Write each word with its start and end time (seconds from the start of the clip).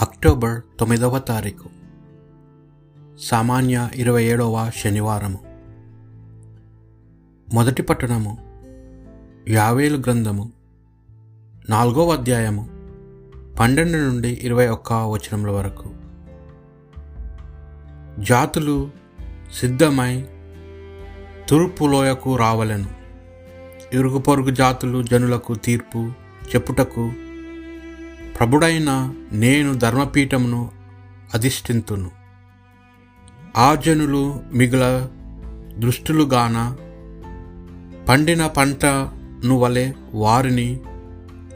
October 0.00 0.60
తొమ్మిదవ 0.80 1.18
తారీఖు. 1.18 1.68
సామాన్య 3.18 3.88
ఇరవై 3.94 4.24
ఏడవ 4.24 4.70
శనివారము. 4.76 5.38
మొదటి 7.54 7.82
పట్టణము 7.82 8.38
యావేలు 9.48 9.96
గ్రంథము. 9.96 10.52
నాలుగవ 11.70 12.12
అధ్యాయము 12.12 12.68
పన్నెండు 13.60 13.98
నుండి 13.98 14.40
ఇరవై 14.42 14.68
ఒక్క 14.68 14.92
వచనముల 14.92 15.50
వరకు. 15.50 15.90
జాతులు 18.18 18.90
సిద్ధమై 19.54 20.26
తూర్పులోయకు 21.48 22.36
రావలను 22.36 22.72
రావలెను. 22.72 23.96
ఇరుగు 23.96 24.18
పొరుగు 24.18 24.50
జాతులు 24.50 25.02
జనులకు 25.02 25.54
తీర్పు 25.54 26.12
చెప్పుటకు 26.48 27.12
ప్రభుడైన 28.38 29.14
నేను 29.32 29.74
ధర్మపీఠమును 29.74 30.70
అధిష్ఠింతును. 31.34 32.10
ఆ 33.56 33.74
జనులు 33.74 34.40
మిగుల 34.52 35.08
దృష్టులుగాన 35.78 36.76
పండిన 38.08 38.46
పంటను 38.46 39.58
వలె 39.58 39.92
వారిని 40.14 40.80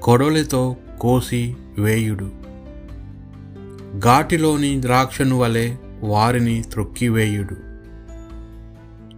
కొడవలితో 0.03 0.77
కోసి 1.01 1.57
వేయుడు. 1.79 2.31
ఘాటిలోని 3.99 4.83
ద్రాక్షను 4.83 5.39
వలె 5.39 5.77
వారిని 6.01 6.63
త్రొక్కివేయుడు 6.63 7.57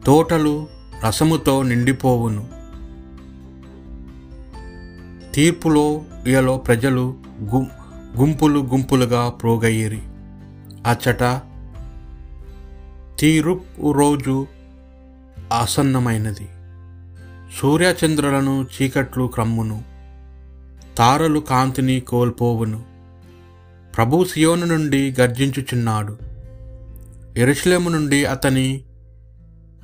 తోటలు 0.04 0.66
రసముతో 1.06 1.62
నిండిపోవును. 1.62 2.48
తీర్పులో 5.34 6.02
ఇయలో 6.26 6.56
ప్రజలు 6.56 7.27
గు 7.40 7.66
గుంపులు 8.18 8.60
గుంపులుగా 8.60 9.28
ప్రోగయ్యిరి. 9.28 10.00
అచ్చట 10.86 11.40
తీరుపు 13.20 13.92
రోజు 13.92 14.46
ఆసన్నమైనది. 15.52 16.48
సూర్యచంద్రులను 17.60 18.66
చీకట్లు 18.74 19.26
క్రమ్మును 19.26 19.84
తారలు 20.98 21.40
కాంతిని 21.40 22.00
కోల్పోవును. 22.00 22.84
ప్రభు 23.96 24.24
సియోను 24.24 24.66
నుండి 24.66 25.14
గర్జించుచున్నాడు. 25.20 26.18
ఎరుశ్లేము 27.36 27.88
నుండి 27.88 28.24
అతని 28.24 28.82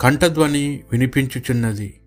కంఠధ్వని 0.00 0.80
వినిపించుచున్నది. 0.92 2.00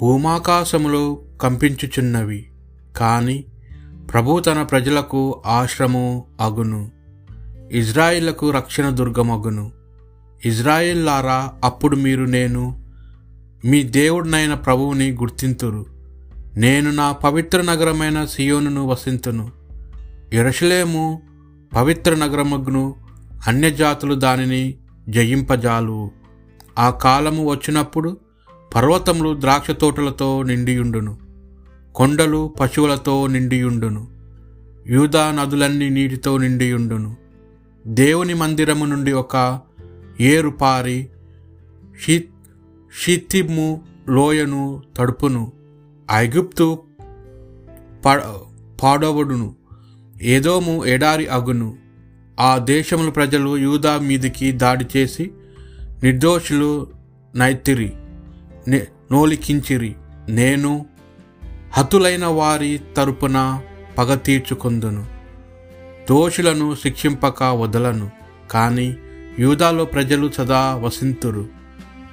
భూమాకాశములు 0.00 1.24
కంపించుచున్నవి. 1.42 2.50
కానీ 2.96 3.44
ప్రభు 4.14 4.40
తన 4.40 4.62
ప్రజలకు 4.62 5.42
ఆశ్రము 5.46 6.24
అగును. 6.40 6.90
ఇజ్రాయిళ్ళకు 7.72 8.50
రక్షణ 8.50 8.88
దుర్గమగును. 8.88 9.72
ఇజ్రాయిల్లారా 10.44 11.52
అప్పుడు 11.64 11.96
మీరు 11.96 12.24
నేను 12.24 12.90
మీ 13.64 13.82
దేవుడినైన 13.82 14.54
ప్రభువుని 14.54 15.10
గుర్తింతురు. 15.10 15.86
నేను 16.56 16.90
నా 16.90 17.12
పవిత్ర 17.12 17.60
నగరమైన 17.60 18.24
సియోనును 18.24 18.86
వసింతును. 18.86 19.50
ఎరషలేము 20.32 21.22
పవిత్ర 21.74 22.14
నగరమగ్ను 22.14 22.96
అన్యజాతులు 23.46 24.14
దానిని 24.14 24.74
జయింపజాలు 25.08 26.10
ఆ 26.78 26.90
కాలము 26.90 27.50
వచ్చినప్పుడు 27.50 28.16
పర్వతములు 28.74 29.40
ద్రాక్ష 29.40 29.70
తోటలతో 29.70 30.42
నిండియుండును. 30.42 31.23
కొండలు 31.94 32.54
పశువులతో 32.60 33.26
నిండియుండును. 33.26 34.08
యూదా 34.86 35.32
నదులన్నీ 35.32 35.90
నీటితో 35.90 36.38
నిండియుండును. 36.38 37.16
దేవుని 37.86 38.34
మందిరము 38.34 38.84
నుండి 38.84 39.12
ఒక 39.12 39.60
ఏరు 40.20 40.48
పారి 40.48 41.08
షితిము 43.02 43.80
లోయను 44.08 44.82
తడుపును. 44.96 45.52
ఐగుప్తు 46.12 46.78
ప 48.06 48.08
పాడవడును. 48.82 49.54
ఏదోము 50.22 50.84
ఎడారి 50.84 51.26
అగును. 51.26 51.76
ఆ 52.40 52.58
దేశముల 52.58 53.08
ప్రజలు 53.08 53.56
యూదా 53.56 53.98
మీదికి 53.98 54.52
దాడి 54.52 54.86
చేసి 54.96 55.30
నిర్దోషులు 56.02 56.86
నైతిరి 57.36 57.92
నోలికించిరి. 59.12 59.94
నేను 60.28 60.86
హతులైన 61.76 62.26
వారి 62.26 62.80
తరపున 62.96 63.60
పగ 63.98 64.14
తీర్చుకుందును. 64.14 65.06
దోషులను 66.10 66.74
శిక్షింపక 66.74 67.42
వదలను 67.42 68.10
కానీ 68.50 68.96
యూదాలో 69.38 69.84
ప్రజలు 69.84 70.30
సదా 70.34 70.74
వసింతురు. 70.74 71.46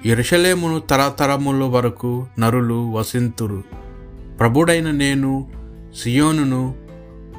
ఎరుషలేమును 0.06 0.80
తరతరముల 0.80 1.64
వరకు 1.64 2.28
నరులు 2.40 2.92
వసింతురు. 2.92 3.64
ప్రభుడైన 4.40 4.92
నేను 4.92 5.52
సియోనును 6.02 6.76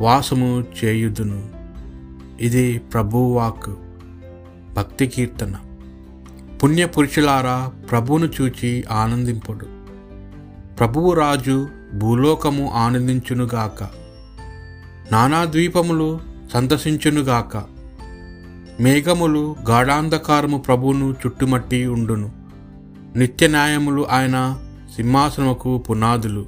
వాసము 0.01 0.65
చేయుదును. 0.85 1.49
ఇది 2.41 2.79
ప్రభువాక్ 2.79 3.71
భక్తి 4.75 5.07
కీర్తన. 5.07 5.55
పుణ్యపురుషులారా 6.63 7.73
ప్రభువును 7.91 8.29
చూచి 8.41 8.85
ఆనందింపుడు. 8.91 9.67
ప్రభువు 10.79 11.13
రాజు 11.13 11.69
భూలోకము 11.95 12.71
ఆనందించునుగాక 12.75 13.83
నానా 15.13 15.45
ద్వీపములు 15.45 16.21
సంతసించునుగాక 16.53 17.63
మేఘములు 18.81 19.57
గాఢాంధకారము 19.69 20.59
ప్రభువును 20.59 21.13
చుట్టుమట్టి 21.13 21.87
ఉండును. 21.87 22.33
నిత్య 23.17 23.47
న్యాయములు 23.47 24.07
ఆయన 24.11 24.59
సింహాసనముకు 24.97 25.79
పునాదులు. 25.79 26.47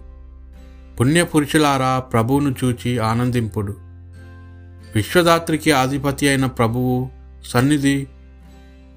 పుణ్యపురుషులారా 1.00 1.98
ప్రభువును 1.98 2.54
చూచి 2.64 2.98
ఆనందింపుడు. 2.98 3.76
విశ్వదాత్రికి 4.94 5.72
ఆధిపతి 5.72 6.28
అయిన 6.28 6.46
ప్రభువు 6.46 7.08
సన్నిధి 7.44 8.06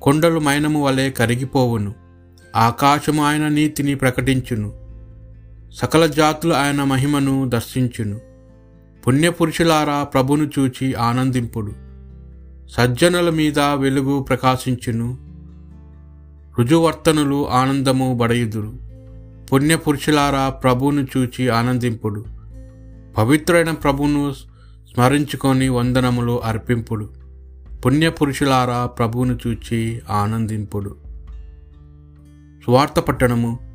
కొండలు 0.01 0.39
మైనము 0.39 0.85
వలె 0.85 1.09
కరిగిపోవును. 1.09 1.93
ఆకాశము 2.55 3.25
ఆయన 3.25 3.47
నీతిని 3.47 3.95
ప్రకటించును. 3.95 4.86
సకల 5.73 6.05
జాతులు 6.05 6.53
ఆయన 6.53 6.83
మహిమను 6.83 7.50
దర్శించును. 7.50 8.19
పుణ్యపురుషులారా 9.07 10.03
ప్రభును 10.03 10.50
చూచి 10.59 10.94
ఆనందింపుడు. 10.94 11.72
సజ్జనుల 12.69 13.29
మీద 13.29 13.59
వెలుగు 13.59 14.19
ప్రకాశించును. 14.19 15.17
రుజువర్తనులు 16.59 17.50
ఆనందము 17.50 18.13
బడయుదురు. 18.13 18.73
పుణ్యపురుషులారా 19.53 20.50
ప్రభువును 20.50 21.07
చూచి 21.17 21.50
ఆనందింపుడు. 21.50 22.25
పవిత్రైన 23.17 23.72
ప్రభును 23.72 24.33
స్మరించుకొని 24.94 25.69
వందనములు 25.69 26.44
అర్పింపుడు. 26.44 27.09
పుణ్యపురుషులారా 27.85 28.85
ప్రభువును 28.85 29.39
చూచి 29.47 30.01
ఆనందింపుడు. 30.09 30.95
స్వార్థ 32.63 33.00
పట్టణము 33.00 33.66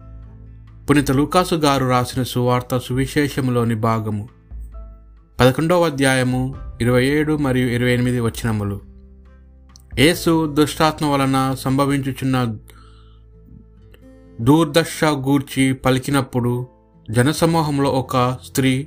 పునిత 0.90 1.10
లూకాసు 1.10 1.54
గారు 1.54 1.86
రాసిన 1.86 2.22
సువార్త 2.22 2.78
సువిశేషములోని 2.78 3.74
భాగము. 3.74 4.28
పదకొండవ 5.40 5.84
అధ్యాయము 5.86 6.54
ఇరవై 6.80 7.06
ఏడు 7.06 7.36
మరియు 7.36 7.68
ఇరవై 7.68 7.92
ఎనిమిది 7.92 8.20
వచనములు. 8.20 8.80
యేసు 9.98 10.54
దుష్టాత్మ 10.54 11.06
వలన 11.06 11.56
సంభవించుచున్న 11.60 12.56
దూర్దశ 14.40 15.04
గూర్చి 15.04 15.72
పలికినప్పుడు 15.72 16.66
జనసమూహంలో 17.10 17.90
ఒక 17.90 18.38
స్త్రీ 18.44 18.86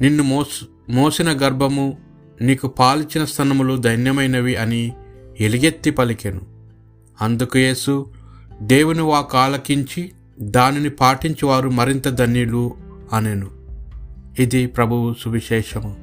నిన్ను 0.00 0.22
మోస్ 0.22 0.64
మోసిన 0.90 1.32
గర్భము 1.32 1.98
నీకు 2.40 2.68
పాలిచిన 2.68 3.24
స్తనములు 3.24 3.76
ధన్యమైనవి 3.76 4.56
అని 4.56 4.92
ఎలిగెత్తి 5.40 5.90
పలికెను. 5.90 6.40
అందుకు 7.20 7.58
యేసు 7.58 8.06
దేవుని 8.62 9.02
వాకు 9.02 9.38
ఆలకించి 9.38 10.12
దానిని 10.40 10.90
పాటించువారు 10.90 11.68
మరింత 11.68 12.08
ధన్యులు 12.08 12.74
అనెను. 13.12 13.50
ఇది 14.38 14.66
ప్రభువు 14.66 15.14
సువిశేషము. 15.20 16.01